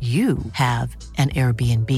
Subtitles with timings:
[0.00, 1.90] you have an Airbnb.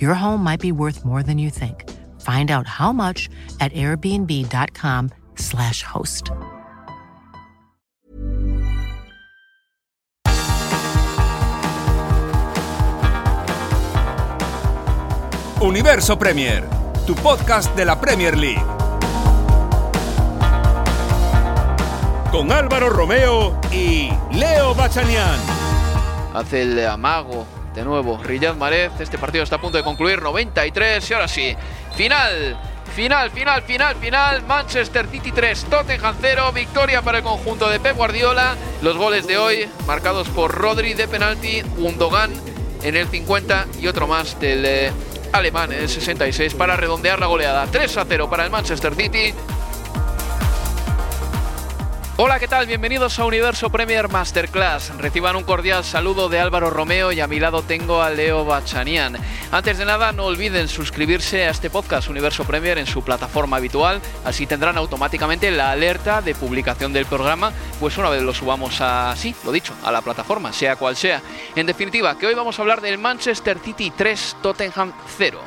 [0.00, 1.84] Your home might be worth more than you think.
[2.20, 3.28] Find out how much
[3.60, 6.30] at airbnb.com/slash host.
[15.60, 16.64] Universo Premier,
[17.06, 18.62] tu podcast de la Premier League.
[22.30, 25.57] Con Álvaro Romeo y Leo Bachanian.
[26.38, 27.44] Hace el amago
[27.74, 28.92] de nuevo Riyad Mahrez.
[29.00, 31.56] Este partido está a punto de concluir 93 y ahora sí,
[31.96, 32.56] final.
[32.94, 34.42] Final, final, final, final.
[34.46, 36.52] Manchester City 3, Tottenham 0.
[36.52, 38.54] Victoria para el conjunto de Pep Guardiola.
[38.82, 42.30] Los goles de hoy marcados por Rodri de penalti, Gundogan
[42.84, 44.92] en el 50 y otro más del eh,
[45.32, 47.66] alemán en el 66 para redondear la goleada.
[47.66, 49.34] 3 a 0 para el Manchester City.
[52.20, 52.66] Hola, ¿qué tal?
[52.66, 54.92] Bienvenidos a Universo Premier Masterclass.
[54.98, 59.16] Reciban un cordial saludo de Álvaro Romeo y a mi lado tengo a Leo Bachanian.
[59.52, 64.00] Antes de nada, no olviden suscribirse a este podcast Universo Premier en su plataforma habitual,
[64.24, 69.14] así tendrán automáticamente la alerta de publicación del programa, pues una vez lo subamos a,
[69.14, 71.22] sí, lo dicho, a la plataforma, sea cual sea.
[71.54, 75.40] En definitiva, que hoy vamos a hablar del Manchester City 3 Tottenham 0.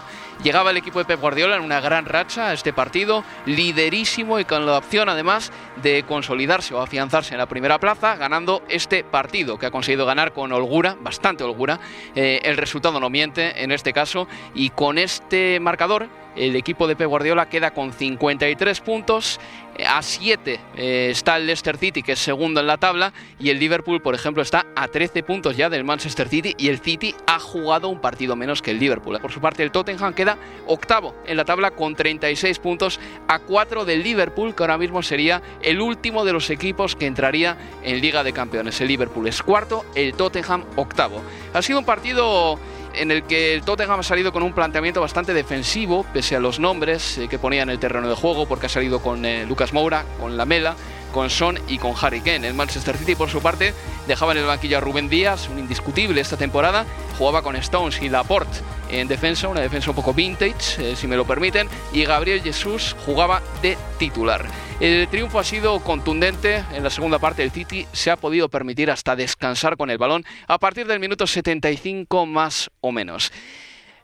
[0.44, 4.46] Llegaba el equipo de Pep Guardiola en una gran racha a este partido, liderísimo y
[4.46, 5.52] con la opción además
[5.84, 10.34] de consolidarse o afianzarse en la primera plaza, ganando este partido que ha conseguido ganar
[10.34, 11.80] con holgura, bastante holgura.
[12.16, 16.96] Eh, el resultado no miente en este caso y con este marcador el equipo de
[16.96, 19.40] Pep Guardiola queda con 53 puntos.
[19.88, 23.60] A 7 eh, está el Leicester City, que es segundo en la tabla, y el
[23.60, 27.40] Liverpool, por ejemplo, está a 13 puntos ya del Manchester City, y el City ha
[27.40, 29.20] jugado un partido menos que el Liverpool.
[29.20, 30.38] Por su parte, el Tottenham queda
[30.68, 35.42] octavo en la tabla con 36 puntos, a 4 del Liverpool, que ahora mismo sería
[35.62, 38.80] el último de los equipos que entraría en Liga de Campeones.
[38.82, 41.22] El Liverpool es cuarto, el Tottenham octavo.
[41.54, 42.60] Ha sido un partido
[42.94, 46.60] en el que el Tottenham ha salido con un planteamiento bastante defensivo, pese a los
[46.60, 49.74] nombres eh, que ponía en el terreno de juego, porque ha salido con eh, Lucas
[49.74, 50.76] Moura, con Lamela,
[51.12, 52.48] con Son y con Harry Kane.
[52.48, 53.74] El Manchester City, por su parte,
[54.08, 56.86] dejaba en el banquillo a Rubén Díaz, un indiscutible esta temporada,
[57.18, 58.60] jugaba con Stones y Laporte
[58.92, 62.96] en defensa, una defensa un poco vintage, eh, si me lo permiten, y Gabriel Jesús
[63.06, 64.46] jugaba de titular.
[64.80, 66.64] El triunfo ha sido contundente.
[66.74, 70.26] En la segunda parte, el City se ha podido permitir hasta descansar con el balón
[70.48, 73.32] a partir del minuto 75 más o menos.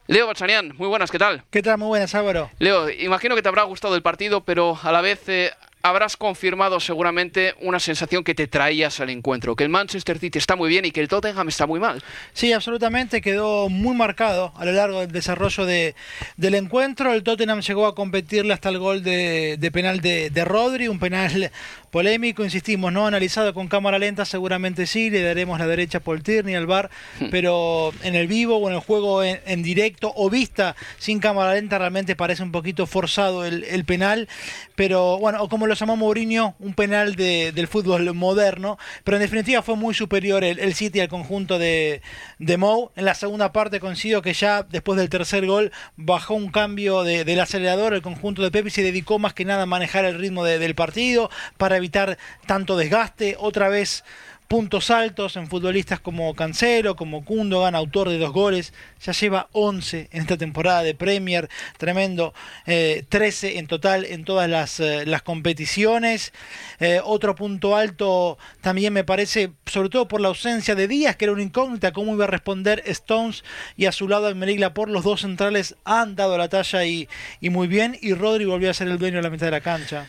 [0.08, 1.44] Leo Bachanian, muy buenas, ¿qué tal?
[1.50, 1.78] ¿Qué tal?
[1.78, 2.50] Muy buenas, Álvaro.
[2.60, 5.52] Leo, imagino que te habrá gustado el partido, pero a la vez eh,
[5.84, 10.56] habrás confirmado seguramente una sensación que te traías al encuentro, que el Manchester City está
[10.56, 12.04] muy bien y que el Tottenham está muy mal.
[12.34, 15.96] Sí, absolutamente, quedó muy marcado a lo largo del desarrollo de,
[16.36, 17.14] del encuentro.
[17.14, 21.52] El Tottenham llegó a competirle hasta el gol de, penal de, de, Rodri, un penal
[21.92, 26.56] polémico, insistimos, no analizado con cámara lenta, seguramente sí, le daremos la derecha por Tierney
[26.56, 26.90] al bar,
[27.20, 27.26] hmm.
[27.32, 31.78] pero en el vivo o en el juego en, directo o vista sin cámara lenta
[31.78, 34.28] realmente parece un poquito forzado el, el penal,
[34.76, 39.24] pero bueno, o como lo llamó Mourinho, un penal de, del fútbol moderno, pero en
[39.24, 42.02] definitiva fue muy superior el, el City al conjunto de,
[42.40, 42.92] de Mou.
[42.96, 47.24] En la segunda parte coincido que ya después del tercer gol bajó un cambio de,
[47.26, 50.18] del acelerador el conjunto de Pepe y se dedicó más que nada a manejar el
[50.20, 53.36] ritmo del partido para evitar tanto desgaste.
[53.40, 54.04] Otra vez
[54.48, 58.74] puntos altos en futbolistas como Cancelo, como Kundogan, autor de dos goles,
[59.04, 62.34] ya lleva 11 en esta temporada de Premier, tremendo,
[62.66, 66.34] 13 eh, en total en todas las, eh, las competiciones.
[66.80, 71.26] Eh, otro punto alto también me parece, sobre todo por la ausencia de Díaz, que
[71.26, 73.44] era una incógnita, cómo iba a responder Stones
[73.76, 77.08] y a su lado Almeric por los dos centrales han dado la talla y,
[77.42, 79.62] y, muy bien, y Rodri volvió a ser el dueño de la mitad de la
[79.62, 80.08] cancha.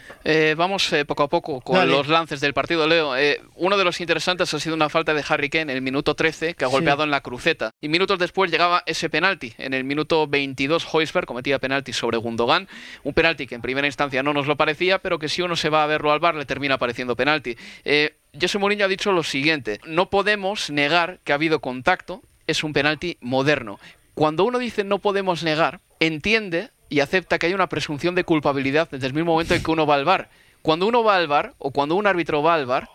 [0.57, 3.15] vamos poco a poco con los lances del partido, Leo.
[3.57, 5.83] uno de los interesantes minutos antes ha sido una falta de Harry Kane en el
[5.83, 7.71] minuto 13 que ha golpeado en la cruceta.
[7.81, 9.55] Y minutos después llegaba ese penalti.
[9.57, 12.69] En el minuto 22 Hoisberg cometía penalti sobre Gundogan.
[13.05, 15.71] Un penalti que en primera instancia no nos lo parecía, pero que si uno se
[15.71, 17.57] va a verlo al bar le termina pareciendo penalti.
[17.85, 22.63] Eh, José Mourinho ha dicho lo siguiente, no podemos negar que ha habido contacto, es
[22.63, 23.81] un penalti moderno.
[24.15, 28.89] Cuando uno dice no podemos negar, entiende y acepta que hay una presunción de culpabilidad
[28.91, 30.29] desde el mismo momento en que uno va al bar.
[30.61, 32.91] Cuando uno va al bar o cuando un árbitro va al bar,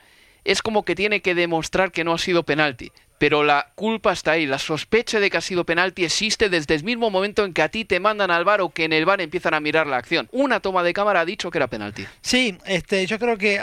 [0.45, 2.91] es como que tiene que demostrar que no ha sido penalti.
[3.17, 6.83] Pero la culpa está ahí, la sospecha de que ha sido penalti existe desde el
[6.83, 9.21] mismo momento en que a ti te mandan al bar o que en el bar
[9.21, 10.27] empiezan a mirar la acción.
[10.31, 12.05] Una toma de cámara ha dicho que era penalti.
[12.21, 13.61] Sí, este, yo creo que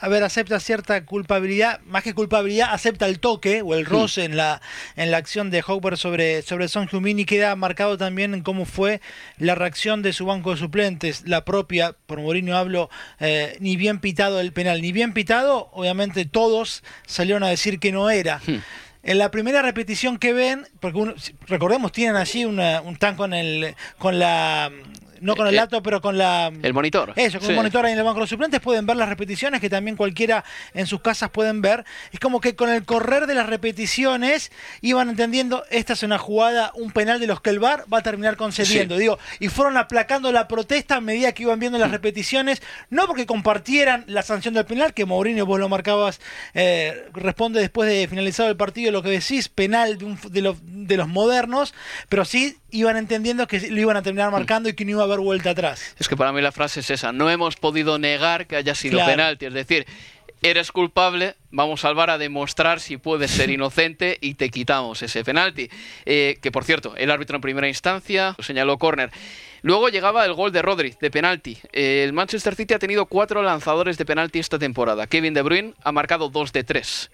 [0.00, 4.36] a ver, acepta cierta culpabilidad, más que culpabilidad, acepta el toque o el roce en
[4.36, 4.62] la
[4.96, 8.64] en la acción de Hopper sobre, sobre Son Heung-min y queda marcado también en cómo
[8.64, 9.00] fue
[9.38, 14.00] la reacción de su banco de suplentes, la propia, por Mourinho hablo, eh, ni bien
[14.00, 18.40] pitado el penal, ni bien pitado, obviamente todos salieron a decir que no era.
[18.46, 18.60] Hmm.
[19.02, 21.14] En la primera repetición que ven, porque
[21.46, 22.58] recordemos, tienen allí un
[22.98, 24.70] tan con, el, con la
[25.20, 26.52] no con el dato, eh, pero con la...
[26.62, 27.12] El monitor.
[27.16, 29.60] Eso, con el monitor ahí en el banco de los suplentes pueden ver las repeticiones
[29.60, 30.44] que también cualquiera
[30.74, 31.84] en sus casas pueden ver.
[32.12, 34.50] Es como que con el correr de las repeticiones
[34.80, 38.02] iban entendiendo, esta es una jugada, un penal de los que el VAR va a
[38.02, 38.96] terminar concediendo.
[38.96, 41.92] Digo, y fueron aplacando la protesta a medida que iban viendo las mm.
[41.92, 46.20] repeticiones, no porque compartieran la sanción del penal, que Mourinho vos lo marcabas,
[46.54, 50.96] eh, responde después de finalizado el partido lo que decís, penal de, de, los, de
[50.96, 51.74] los modernos,
[52.08, 55.04] pero sí iban entendiendo que lo iban a terminar marcando y que no iba a
[55.04, 55.94] haber vuelta atrás.
[55.98, 59.04] Es que para mí la frase es esa, no hemos podido negar que haya sido
[59.04, 59.86] penalti, es decir,
[60.42, 65.24] eres culpable, vamos al bar a demostrar si puedes ser inocente y te quitamos ese
[65.24, 65.68] penalti.
[66.06, 69.10] Eh, que por cierto, el árbitro en primera instancia señaló córner.
[69.62, 71.58] Luego llegaba el gol de Rodri, de penalti.
[71.72, 75.06] Eh, el Manchester City ha tenido cuatro lanzadores de penalti esta temporada.
[75.06, 77.10] Kevin De Bruyne ha marcado dos de tres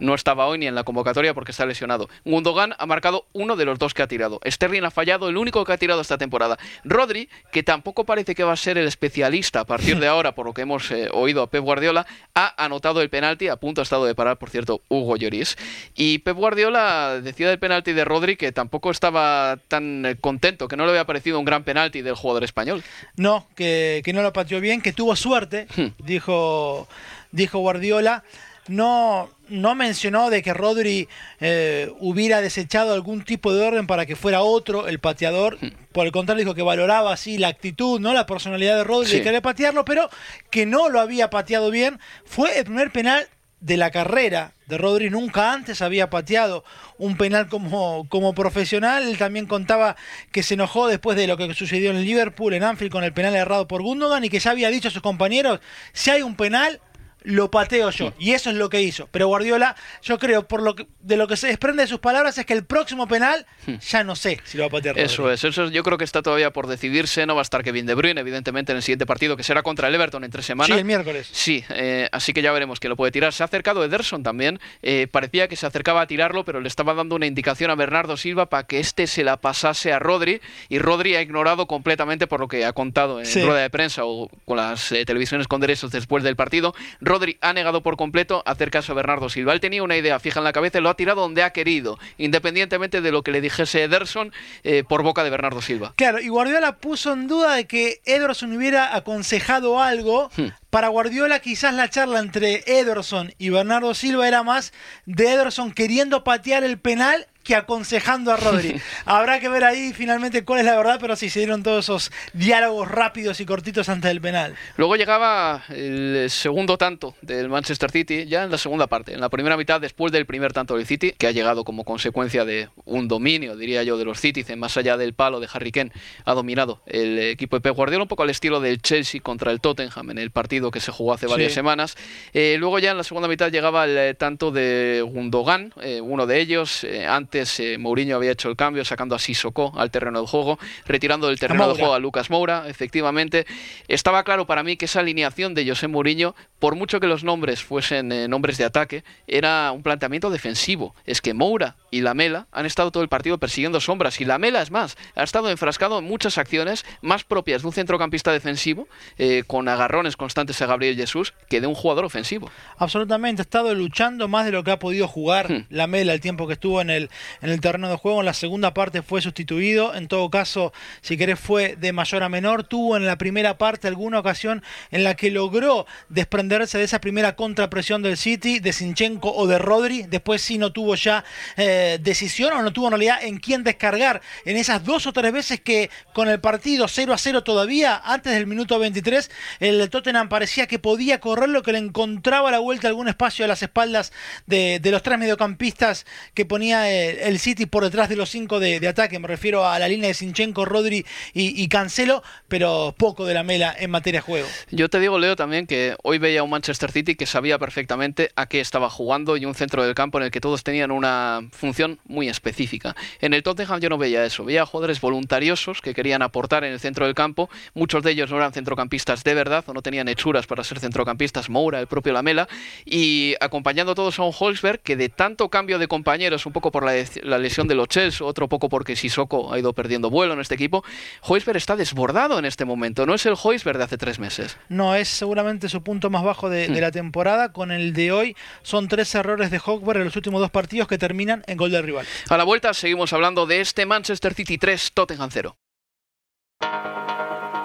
[0.00, 2.08] no estaba hoy ni en la convocatoria porque está lesionado.
[2.24, 4.40] Gundogan ha marcado uno de los dos que ha tirado.
[4.46, 6.58] Sterling ha fallado, el único que ha tirado esta temporada.
[6.84, 10.46] Rodri, que tampoco parece que va a ser el especialista a partir de ahora, por
[10.46, 13.84] lo que hemos eh, oído a Pep Guardiola, ha anotado el penalti, a punto ha
[13.84, 15.56] estado de parar, por cierto, Hugo Lloris.
[15.94, 20.76] Y Pep Guardiola decía del penalti de Rodri que tampoco estaba tan eh, contento, que
[20.76, 22.82] no le había parecido un gran penalti del jugador español.
[23.16, 26.04] No, que, que no lo pateó bien, que tuvo suerte, hmm.
[26.04, 26.88] dijo,
[27.32, 28.24] dijo Guardiola
[28.68, 31.08] no, no mencionó de que Rodri
[31.40, 35.58] eh, hubiera desechado algún tipo de orden para que fuera otro el pateador.
[35.60, 35.72] Hmm.
[35.92, 39.22] Por el contrario, dijo que valoraba así la actitud, no la personalidad de Rodri de
[39.22, 40.08] querer patearlo, pero
[40.50, 41.98] que no lo había pateado bien.
[42.24, 43.26] Fue el primer penal
[43.60, 45.10] de la carrera de Rodri.
[45.10, 46.64] Nunca antes había pateado
[46.98, 49.08] un penal como, como profesional.
[49.08, 49.96] Él también contaba
[50.30, 53.34] que se enojó después de lo que sucedió en Liverpool, en Anfield, con el penal
[53.34, 55.60] errado por Gundogan y que ya había dicho a sus compañeros,
[55.92, 56.80] si hay un penal,
[57.28, 58.14] lo pateo yo.
[58.18, 59.06] Y eso es lo que hizo.
[59.12, 62.38] Pero Guardiola, yo creo, por lo que, de lo que se desprende de sus palabras,
[62.38, 63.74] es que el próximo penal hmm.
[63.76, 64.98] ya no sé si lo va a patear.
[64.98, 67.26] Eso es, eso yo creo que está todavía por decidirse.
[67.26, 69.88] No va a estar Kevin De Bruyne, evidentemente, en el siguiente partido, que será contra
[69.88, 70.74] el Everton en tres semanas.
[70.74, 71.28] Sí, el miércoles.
[71.30, 73.34] Sí, eh, así que ya veremos que lo puede tirar.
[73.34, 74.58] Se ha acercado Ederson también.
[74.80, 78.16] Eh, parecía que se acercaba a tirarlo, pero le estaba dando una indicación a Bernardo
[78.16, 80.40] Silva para que este se la pasase a Rodri.
[80.70, 84.30] Y Rodri ha ignorado completamente por lo que ha contado en rueda de prensa o
[84.46, 86.74] con las eh, televisiones con derechos después del partido.
[87.02, 89.52] Rodri ha negado por completo hacer caso a Bernardo Silva.
[89.52, 91.98] Él tenía una idea fija en la cabeza y lo ha tirado donde ha querido,
[92.16, 94.32] independientemente de lo que le dijese Ederson
[94.64, 95.94] eh, por boca de Bernardo Silva.
[95.96, 100.30] Claro, y Guardiola puso en duda de que Ederson hubiera aconsejado algo.
[100.36, 100.48] Hmm.
[100.70, 104.72] Para Guardiola quizás la charla entre Ederson y Bernardo Silva era más
[105.06, 108.78] de Ederson queriendo patear el penal que aconsejando a Rodri.
[109.06, 112.12] Habrá que ver ahí finalmente cuál es la verdad, pero sí se dieron todos esos
[112.34, 114.54] diálogos rápidos y cortitos antes del penal.
[114.76, 119.30] Luego llegaba el segundo tanto del Manchester City, ya en la segunda parte, en la
[119.30, 123.08] primera mitad, después del primer tanto del City, que ha llegado como consecuencia de un
[123.08, 125.90] dominio, diría yo, de los Citizen, más allá del palo de Harry Kane,
[126.26, 129.62] ha dominado el equipo de Pep Guardiola, un poco al estilo del Chelsea contra el
[129.62, 131.96] Tottenham en el partido que se jugó hace varias semanas.
[132.34, 136.26] Eh, luego ya en la segunda mitad llegaba el eh, tanto de Gundogan, eh, uno
[136.26, 140.26] de ellos, antes eh, Mourinho había hecho el cambio sacando a Sissoko al terreno de
[140.26, 143.46] juego, retirando del terreno de juego a Lucas Moura, efectivamente.
[143.88, 147.62] Estaba claro para mí que esa alineación de José Mourinho, por mucho que los nombres
[147.62, 150.94] fuesen eh, nombres de ataque, era un planteamiento defensivo.
[151.04, 154.70] Es que Moura y Lamela han estado todo el partido persiguiendo sombras y Lamela es
[154.70, 159.68] más, ha estado enfrascado en muchas acciones más propias de un centrocampista defensivo eh, con
[159.68, 162.50] agarrones constantes a Gabriel Jesús que de un jugador ofensivo.
[162.76, 165.66] Absolutamente, ha estado luchando más de lo que ha podido jugar hmm.
[165.70, 168.20] Lamela el tiempo que estuvo en el en el terreno de juego.
[168.20, 169.94] En la segunda parte fue sustituido.
[169.94, 172.64] En todo caso, si querés, fue de mayor a menor.
[172.64, 177.36] Tuvo en la primera parte alguna ocasión en la que logró desprenderse de esa primera
[177.36, 180.02] contrapresión del City, de Sinchenko o de Rodri.
[180.02, 181.24] Después sí no tuvo ya
[181.56, 185.32] eh, decisión o no tuvo en realidad en quién descargar en esas dos o tres
[185.32, 189.30] veces que con el partido 0 a 0 todavía, antes del minuto 23,
[189.60, 193.44] el Tottenham parecía que podía correr lo que le encontraba a la vuelta algún espacio
[193.44, 194.12] a las espaldas
[194.46, 199.18] de, los tres mediocampistas que ponía el, City por detrás de los cinco de, ataque.
[199.18, 203.74] Me refiero a la línea de Sinchenko, Rodri y, Cancelo, pero poco de la mela
[203.78, 204.48] en materia de juego.
[204.70, 208.46] Yo te digo, Leo, también que hoy veía un Manchester City que sabía perfectamente a
[208.46, 211.98] qué estaba jugando y un centro del campo en el que todos tenían una función
[212.04, 212.96] muy específica.
[213.20, 216.80] En el Tottenham yo no veía eso, veía jugadores voluntariosos que querían aportar en el
[216.80, 217.48] centro del campo.
[217.74, 221.48] Muchos de ellos no eran centrocampistas de verdad o no tenían hechuras para ser centrocampistas,
[221.50, 222.48] Moura, el propio Lamela,
[222.84, 226.84] y acompañando todos a un Holzberg que de tanto cambio de compañeros, un poco por
[226.84, 230.54] la, lesión de los Chelsea, otro poco porque Sissoko ha ido perdiendo vuelo en este
[230.54, 230.84] equipo,
[231.22, 234.56] Holzberg está desbordado en este momento, no es el Holzberg de hace tres meses.
[234.68, 236.82] No, es seguramente su punto más bajo de, de hmm.
[236.82, 240.50] la temporada, con el de hoy son tres errores de Holzberg en los últimos dos
[240.50, 242.06] partidos que terminan en gol del rival.
[242.28, 245.56] A la vuelta seguimos hablando de este Manchester City 3, Tottenham 0.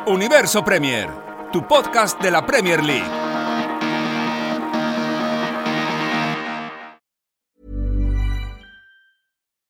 [0.07, 1.09] Universo Premier,
[1.51, 3.23] tu podcast de la Premier League.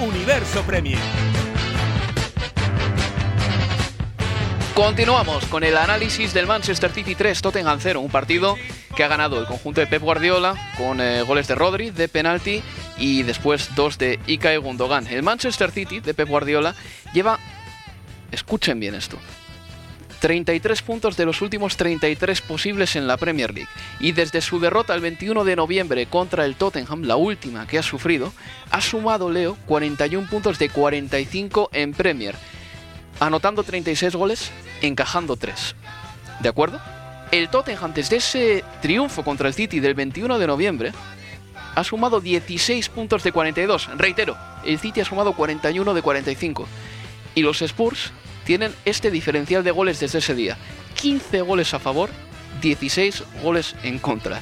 [0.00, 0.98] Universo Premier.
[4.74, 8.56] Continuamos con el análisis del Manchester City 3, Tottenham 0, un partido
[8.94, 12.62] que ha ganado el conjunto de Pep Guardiola con eh, goles de Rodri, de penalti
[12.98, 15.06] y después dos de Ika Gundogan.
[15.06, 16.74] El Manchester City de Pep Guardiola
[17.14, 17.38] lleva,
[18.30, 19.18] escuchen bien esto,
[20.20, 23.70] 33 puntos de los últimos 33 posibles en la Premier League.
[24.00, 27.82] Y desde su derrota el 21 de noviembre contra el Tottenham, la última que ha
[27.82, 28.32] sufrido,
[28.70, 32.34] ha sumado Leo 41 puntos de 45 en Premier
[33.20, 34.50] anotando 36 goles,
[34.82, 35.74] encajando 3.
[36.40, 36.80] ¿De acuerdo?
[37.30, 40.92] El Tottenham desde ese triunfo contra el City del 21 de noviembre
[41.74, 43.90] ha sumado 16 puntos de 42.
[43.96, 46.66] Reitero, el City ha sumado 41 de 45.
[47.34, 48.12] Y los Spurs
[48.48, 50.56] tienen este diferencial de goles desde ese día.
[50.94, 52.08] 15 goles a favor,
[52.62, 54.40] 16 goles en contra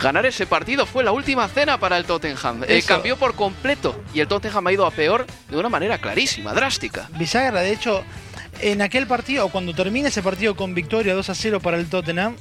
[0.00, 2.64] ganar ese partido fue la última cena para el Tottenham.
[2.66, 6.54] Eh, cambió por completo y el Tottenham ha ido a peor de una manera clarísima,
[6.54, 7.10] drástica.
[7.18, 8.02] Bisagra, de hecho,
[8.60, 11.90] en aquel partido, o cuando termine ese partido con victoria 2 a 0 para el
[11.90, 12.36] Tottenham,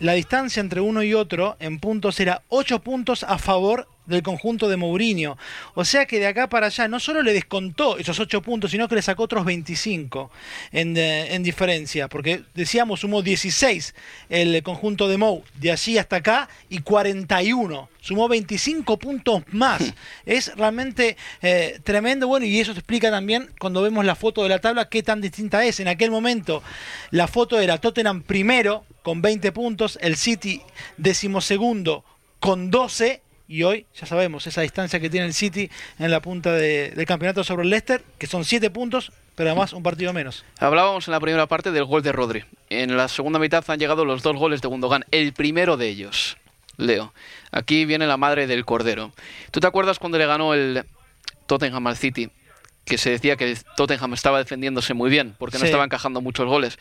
[0.00, 4.68] la distancia entre uno y otro en puntos era 8 puntos a favor del conjunto
[4.68, 5.38] de Mourinho.
[5.74, 8.88] O sea que de acá para allá no solo le descontó esos 8 puntos, sino
[8.88, 10.30] que le sacó otros 25
[10.72, 12.08] en, eh, en diferencia.
[12.08, 13.94] Porque decíamos, sumó 16
[14.28, 19.82] el conjunto de Mou de allí hasta acá y 41 sumó 25 puntos más.
[20.26, 24.48] Es realmente eh, tremendo, bueno, y eso se explica también cuando vemos la foto de
[24.48, 25.80] la tabla qué tan distinta es.
[25.80, 26.62] En aquel momento
[27.10, 30.62] la foto era Tottenham primero con 20 puntos, el City
[30.98, 32.04] decimosegundo
[32.38, 36.52] con 12 y hoy ya sabemos esa distancia que tiene el City en la punta
[36.52, 40.44] del campeonato sobre el Leicester, que son 7 puntos, pero además un partido menos.
[40.60, 42.44] Hablábamos en la primera parte del gol de Rodri.
[42.68, 46.36] En la segunda mitad han llegado los dos goles de Gundogan, el primero de ellos.
[46.76, 47.12] Leo.
[47.50, 49.12] Aquí viene la madre del cordero.
[49.50, 50.84] ¿Tú te acuerdas cuando le ganó el
[51.46, 52.30] Tottenham al City?
[52.84, 56.46] Que se decía que el Tottenham estaba defendiéndose muy bien porque no estaba encajando muchos
[56.46, 56.78] goles.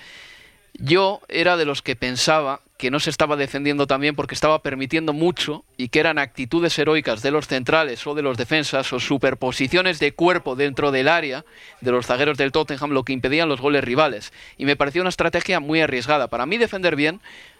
[0.74, 5.12] Yo era de los que pensaba que no se estaba defendiendo también porque estaba permitiendo
[5.12, 10.00] mucho y que eran actitudes heroicas de los centrales o de los defensas o superposiciones
[10.00, 11.44] de cuerpo dentro del área
[11.82, 14.32] de los zagueros del Tottenham lo que impedían los goles rivales.
[14.58, 16.30] Y me parecía una estrategia muy arriesgada.
[16.30, 17.20] Para mí defender bien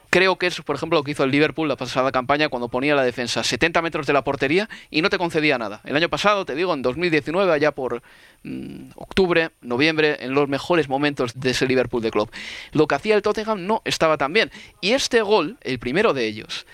[0.10, 2.96] Creo que es, por ejemplo, lo que hizo el Liverpool la pasada campaña cuando ponía
[2.96, 5.82] la defensa 70 metros de la portería y no te concedía nada.
[5.86, 8.02] El año pasado, te digo, en 2019, allá por
[8.42, 12.32] mm, octubre, noviembre, en los mejores momentos de ese Liverpool de club.
[12.72, 14.52] Lo que hacía el Tottenham no estaba tan bien.
[14.82, 16.66] Y este gol, el primero de ellos,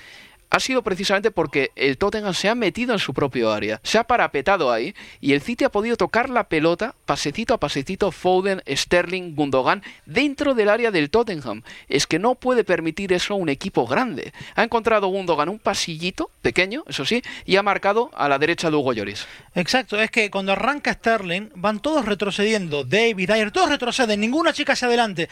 [0.49, 4.03] ha sido precisamente porque el Tottenham se ha metido en su propio área, se ha
[4.03, 9.35] parapetado ahí y el City ha podido tocar la pelota pasecito a pasecito Foden, Sterling,
[9.35, 11.63] Gundogan dentro del área del Tottenham.
[11.87, 14.33] Es que no puede permitir eso un equipo grande.
[14.55, 18.77] Ha encontrado Gundogan un pasillito pequeño, eso sí, y ha marcado a la derecha de
[18.77, 19.27] Hugo Lloris.
[19.55, 24.73] Exacto, es que cuando arranca Sterling van todos retrocediendo, David, Dyer, todos retroceden, ninguna chica
[24.73, 25.29] hacia adelante.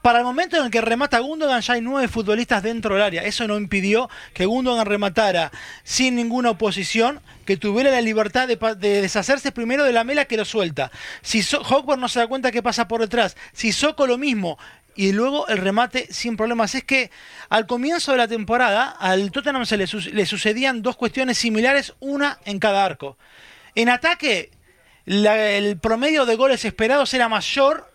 [0.00, 3.24] Para el momento en el que remata Gundogan ya hay nueve futbolistas dentro del área.
[3.24, 5.52] Eso no impidió que Gundogan rematara
[5.84, 10.46] sin ninguna oposición, que tuviera la libertad de, deshacerse primero de la mela que lo
[10.46, 10.90] suelta.
[11.20, 11.62] Si so
[11.98, 14.58] no se da cuenta que pasa por detrás, si Soco lo mismo,
[14.96, 16.74] y luego el remate sin problemas.
[16.74, 17.10] Es que
[17.48, 22.58] al comienzo de la temporada al Tottenham se le, sucedían dos cuestiones similares, una en
[22.58, 23.16] cada arco.
[23.74, 24.50] En ataque,
[25.06, 27.94] el promedio de goles esperados era mayor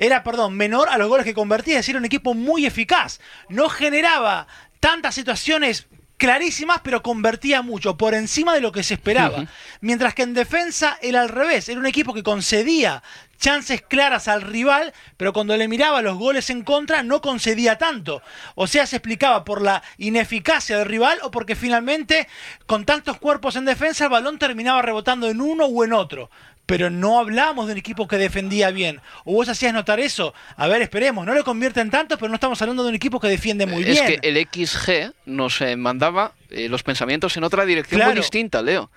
[0.00, 3.20] era, perdón, menor a los goles que convertía, es decir, un equipo muy eficaz.
[3.50, 4.46] No generaba
[4.80, 5.88] tantas situaciones
[6.20, 9.46] clarísimas, pero convertía mucho, por encima de lo que se esperaba.
[9.80, 13.02] Mientras que en defensa era al revés, era un equipo que concedía
[13.40, 18.22] chances claras al rival, pero cuando le miraba los goles en contra no concedía tanto.
[18.54, 22.28] O sea, se explicaba por la ineficacia del rival o porque finalmente
[22.66, 26.30] con tantos cuerpos en defensa el balón terminaba rebotando en uno o en otro
[26.70, 29.00] pero no hablamos de un equipo que defendía bien.
[29.24, 30.32] ¿O vos hacías notar eso?
[30.56, 33.26] A ver, esperemos, no lo convierten tanto, pero no estamos hablando de un equipo que
[33.26, 33.96] defiende muy bien.
[33.96, 38.62] Es que el XG nos eh, mandaba eh, los pensamientos en otra dirección muy distinta,
[38.62, 38.88] Leo.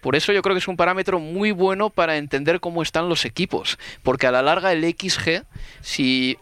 [0.00, 3.24] Por eso yo creo que es un parámetro muy bueno para entender cómo están los
[3.24, 5.44] equipos, porque a la larga el XG,
[5.82, 6.36] si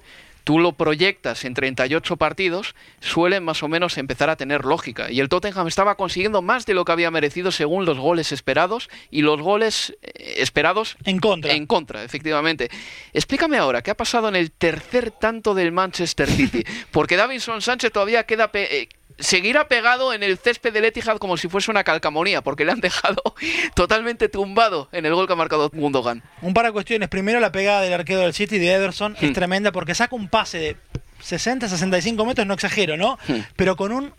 [0.48, 5.10] tú lo proyectas en 38 partidos, suelen más o menos empezar a tener lógica.
[5.10, 8.88] Y el Tottenham estaba consiguiendo más de lo que había merecido según los goles esperados
[9.10, 11.52] y los goles eh, esperados en contra.
[11.52, 12.70] En contra, efectivamente.
[13.12, 16.64] Explícame ahora, ¿qué ha pasado en el tercer tanto del Manchester City?
[16.92, 21.48] Porque Davinson Sánchez todavía queda eh, seguirá pegado en el césped del Etihad como si
[21.48, 23.22] fuese una calcamonía, porque le han dejado
[23.74, 26.22] totalmente tumbado en el gol que ha marcado Gundogan.
[26.42, 27.08] Un par de cuestiones.
[27.08, 29.32] Primero, la pegada del arquero del City, de Ederson, es hmm.
[29.32, 30.76] tremenda porque saca un pase de
[31.20, 33.18] 60, 65 metros, no exagero, ¿no?
[33.26, 33.40] Hmm.
[33.56, 34.12] Pero con un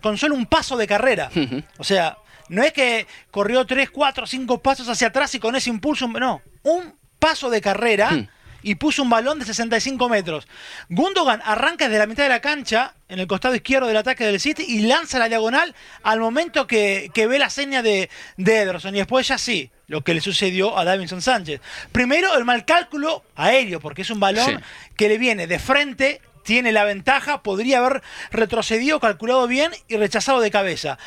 [0.00, 1.30] con solo un paso de carrera.
[1.34, 1.58] Hmm.
[1.78, 5.70] O sea, no es que corrió 3, 4, 5 pasos hacia atrás y con ese
[5.70, 8.28] impulso, no, un paso de carrera
[8.62, 10.48] y puso un balón de 65 metros.
[10.88, 14.40] Gundogan arranca desde la mitad de la cancha, en el costado izquierdo del ataque del
[14.40, 18.94] City, y lanza la diagonal al momento que, ve la seña de, Ederson.
[18.94, 21.60] Y después ya sí, lo que le sucedió a Davinson Sánchez.
[21.92, 24.62] Primero, el mal cálculo aéreo, porque es un balón
[24.96, 30.40] que le viene de frente, tiene la ventaja, podría haber retrocedido, calculado bien y rechazado
[30.40, 30.98] de cabeza.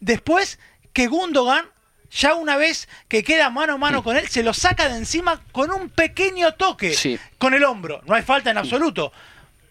[0.00, 0.58] Después,
[0.92, 1.66] que Gundogan
[2.10, 5.42] ya una vez que queda mano a mano con él, se lo saca de encima
[5.52, 8.02] con un pequeño toque con el hombro.
[8.06, 9.12] No hay falta en absoluto.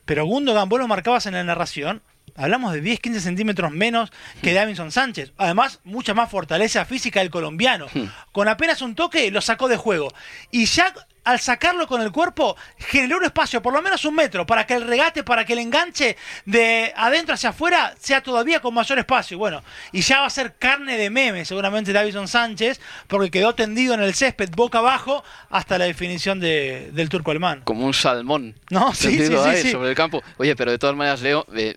[0.05, 2.01] Pero Gundogan, vos lo marcabas en la narración,
[2.35, 5.31] hablamos de 10, 15 centímetros menos que Davinson Sánchez.
[5.37, 7.87] Además, mucha más fortaleza física del colombiano.
[8.31, 10.13] Con apenas un toque lo sacó de juego.
[10.51, 10.93] Y ya
[11.25, 14.75] al sacarlo con el cuerpo, generó un espacio, por lo menos un metro, para que
[14.75, 19.37] el regate, para que el enganche de adentro hacia afuera sea todavía con mayor espacio.
[19.37, 23.93] Bueno, y ya va a ser carne de meme, seguramente Davison Sánchez, porque quedó tendido
[23.95, 27.61] en el césped boca abajo hasta la definición del turco alemán.
[27.63, 28.55] Como un salmón.
[28.69, 30.23] No, sí, sí, ahí sobre el campo.
[30.37, 31.75] Oye, pero de todas maneras, Leo, eh,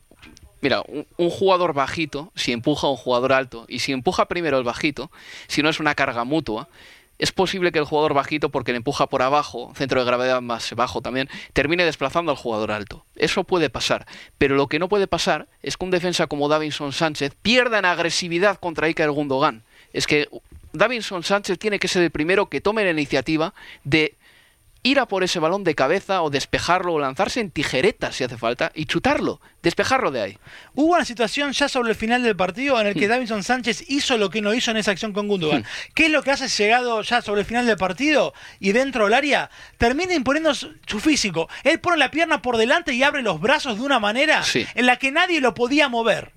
[0.61, 4.65] Mira, un, jugador bajito, si empuja a un jugador alto, y si empuja primero el
[4.65, 5.11] bajito,
[5.47, 6.69] si no es una carga mutua,
[7.19, 10.73] es posible que el jugador bajito, porque le empuja por abajo, centro de gravedad más
[10.75, 13.05] bajo también, termine desplazando al jugador alto.
[13.17, 14.07] Eso puede pasar.
[14.39, 17.85] Pero lo que no puede pasar es que un defensa como Davinson Sánchez pierda en
[17.85, 19.63] agresividad contra Iker Gundogan.
[19.93, 20.29] Es que
[20.73, 23.55] Davinson Sánchez tiene que ser el primero que tome la iniciativa
[23.85, 24.15] de
[24.83, 28.39] ir a por ese balón de cabeza o despejarlo o lanzarse en tijeretas si hace
[28.39, 30.39] falta y chutarlo, despejarlo de ahí.
[30.75, 33.11] Hubo una situación ya sobre el final del partido en el que hmm.
[33.11, 35.63] Davinson Sánchez hizo lo que no hizo en esa acción con Gundogan.
[35.63, 35.93] Hmm.
[35.95, 39.15] ¿Qué es lo que hace llegado ya sobre el final del partido y dentro del
[39.15, 39.51] área?
[39.77, 41.49] Termina imponiendo su físico.
[41.65, 44.97] Él pone la pierna por delante y abre los brazos de una manera en la
[44.97, 46.33] que nadie lo podía mover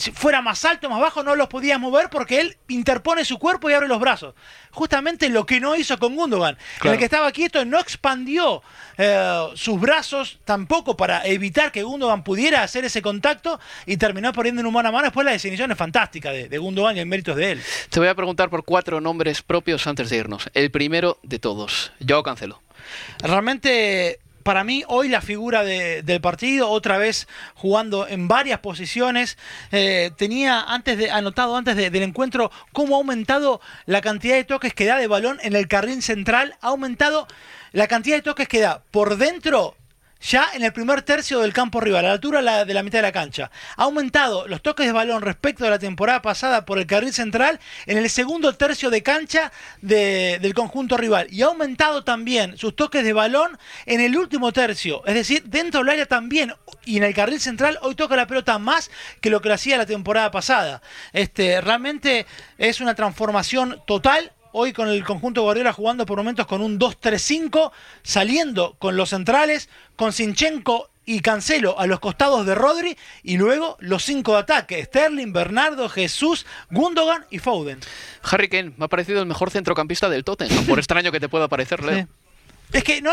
[0.00, 3.68] si fuera más alto, más bajo, no los podía mover porque él interpone su cuerpo
[3.68, 4.34] y abre los brazos.
[4.70, 6.56] Justamente lo que no hizo con Gundogan.
[6.82, 8.62] En el que estaba quieto, no expandió
[8.96, 14.60] eh, sus brazos tampoco para evitar que Gundogan pudiera hacer ese contacto y terminó poniendo
[14.60, 15.04] en un mano a mano.
[15.04, 17.62] Después la definición es fantástica de, de Gundogan y el mérito de él.
[17.90, 20.48] Te voy a preguntar por cuatro nombres propios antes de irnos.
[20.54, 22.62] El primero de todos, Yo Cancelo.
[23.18, 29.38] Realmente para mí hoy la figura del partido, otra vez jugando en varias posiciones,
[29.70, 34.74] eh, tenía antes de, anotado antes del encuentro cómo ha aumentado la cantidad de toques
[34.74, 37.28] que da de balón en el carril central, ha aumentado
[37.70, 39.76] la cantidad de toques que da por dentro
[40.20, 43.02] ya en el primer tercio del campo rival, a la altura de la mitad de
[43.02, 43.50] la cancha.
[43.76, 47.58] Ha aumentado los toques de balón respecto a la temporada pasada por el carril central
[47.86, 51.26] en el segundo tercio de cancha del conjunto rival.
[51.30, 55.04] Y ha aumentado también sus toques de balón en el último tercio.
[55.06, 56.54] Es decir, dentro del área también
[56.84, 59.78] y en el carril central hoy toca la pelota más que lo que lo hacía
[59.78, 60.82] la temporada pasada.
[61.12, 62.26] Este, realmente
[62.58, 67.72] es una transformación total hoy con el conjunto Guardiola jugando por momentos con un 2-3-5,
[68.02, 73.76] saliendo con los centrales, con Sinchenko y Cancelo a los costados de Rodri y luego
[73.80, 77.80] los cinco de ataque, Sterling, Bernardo, Jesús, Gundogan y Foden.
[78.22, 81.48] Harry Kane me ha parecido el mejor centrocampista del Tottenham, por extraño que te pueda
[81.48, 82.06] parecerle.
[82.72, 83.12] Es que no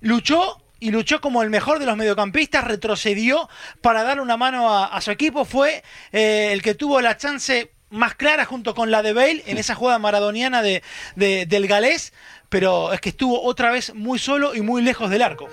[0.00, 3.48] luchó y luchó como el mejor de los mediocampistas, retrocedió
[3.80, 8.14] para dar una mano a, su equipo, fue eh, el que tuvo la chance más
[8.14, 10.82] clara junto con la de Bale en esa jugada maradoniana de,
[11.16, 12.12] del galés,
[12.48, 15.48] pero es que estuvo otra vez muy solo y muy lejos del arco.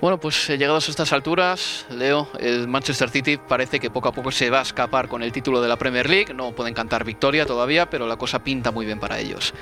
[0.00, 4.12] Bueno, pues eh, llegados a estas alturas, Leo, el Manchester City parece que poco a
[4.12, 7.04] poco se va a escapar con el título de la Premier League, no pueden cantar
[7.04, 9.52] victoria todavía, pero la cosa pinta muy bien para ellos.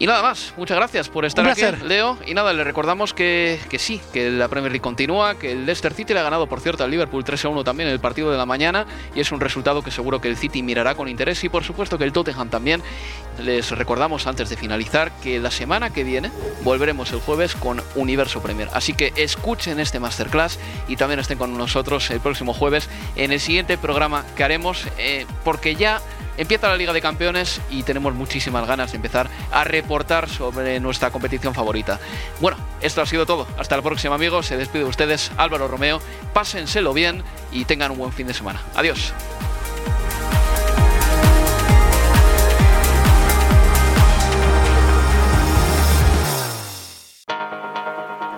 [0.00, 2.16] Y nada más, muchas gracias por estar aquí, Leo.
[2.26, 5.92] Y nada, le recordamos que, que, sí, que la Premier League continúa, que el Leicester
[5.92, 8.38] City le ha ganado, por cierto, al Liverpool 3 1 también en el partido de
[8.38, 11.50] la mañana, y es un resultado que seguro que el City mirará con interés, y
[11.50, 12.82] por supuesto que el Tottenham también.
[13.44, 16.30] Les recordamos antes de finalizar que la semana que viene
[16.62, 18.70] volveremos el jueves con Universo Premier.
[18.72, 20.58] Así que escuchen este masterclass
[20.88, 25.26] y también estén con nosotros el próximo jueves en el siguiente programa que haremos, eh,
[25.44, 26.00] porque ya
[26.36, 31.10] Empieza la Liga de Campeones y tenemos muchísimas ganas de empezar a reportar sobre nuestra
[31.10, 32.00] competición favorita.
[32.40, 33.46] Bueno, esto ha sido todo.
[33.58, 34.46] Hasta el próximo, amigos.
[34.46, 36.00] Se despide de ustedes Álvaro Romeo.
[36.32, 38.60] Pásenselo bien y tengan un buen fin de semana.
[38.74, 39.12] Adiós.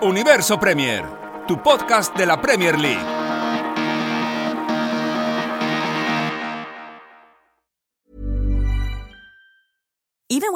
[0.03, 1.05] Universo Premier,
[1.47, 3.12] tu podcast de la Premier League.